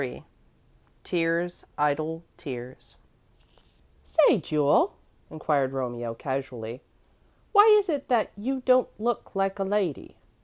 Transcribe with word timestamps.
XXIII 0.01 0.23
"TEARS, 1.03 1.63
IDLE 1.77 2.23
TEARS" 2.35 2.95
"Say, 4.03 4.39
Jule," 4.39 4.95
inquired 5.29 5.73
Romeo, 5.73 6.15
casually, 6.15 6.81
"why 7.51 7.67
is 7.79 7.87
it 7.87 8.07
that 8.07 8.31
you 8.35 8.61
don't 8.61 8.89
look 8.99 9.35
like 9.35 9.59
a 9.59 9.63
lady?" 9.63 10.15